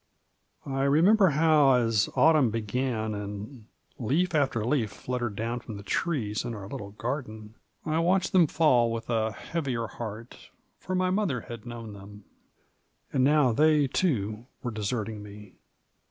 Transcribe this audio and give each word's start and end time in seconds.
I 0.65 0.81
remember 0.85 1.27
how, 1.27 1.73
as 1.73 2.09
autumn 2.15 2.49
began, 2.49 3.13
and 3.13 3.67
leaf 3.99 4.33
after 4.33 4.65
leaf 4.65 4.89
fluttered 4.89 5.35
down 5.35 5.59
from 5.59 5.77
the 5.77 5.83
trees 5.83 6.43
in 6.43 6.55
our 6.55 6.67
little 6.67 6.89
garden, 6.89 7.53
I 7.85 7.99
watched 7.99 8.31
them 8.31 8.47
fall 8.47 8.91
with 8.91 9.11
a 9.11 9.31
heavier 9.31 9.85
heart, 9.85 10.49
for 10.79 10.95
my 10.95 11.11
mother 11.11 11.41
had 11.41 11.67
known 11.67 11.93
them, 11.93 12.25
and 13.13 13.23
now 13.23 13.51
they, 13.51 13.85
too, 13.85 14.47
were 14.63 14.71
deserting 14.71 15.21
me. 15.21 15.53